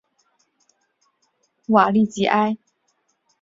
[1.67, 2.57] 瓦利吉埃。